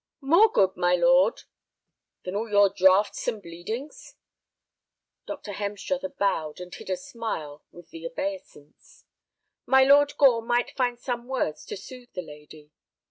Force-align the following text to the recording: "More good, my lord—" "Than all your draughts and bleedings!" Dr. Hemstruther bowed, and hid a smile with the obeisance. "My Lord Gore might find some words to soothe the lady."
"More 0.19 0.51
good, 0.51 0.75
my 0.75 0.95
lord—" 0.95 1.43
"Than 2.23 2.35
all 2.35 2.49
your 2.49 2.69
draughts 2.69 3.27
and 3.27 3.39
bleedings!" 3.39 4.15
Dr. 5.27 5.51
Hemstruther 5.51 6.09
bowed, 6.17 6.59
and 6.59 6.73
hid 6.73 6.89
a 6.89 6.97
smile 6.97 7.63
with 7.71 7.91
the 7.91 8.07
obeisance. 8.07 9.05
"My 9.67 9.83
Lord 9.83 10.17
Gore 10.17 10.41
might 10.41 10.71
find 10.75 10.99
some 10.99 11.27
words 11.27 11.63
to 11.67 11.77
soothe 11.77 12.13
the 12.13 12.23
lady." 12.23 12.71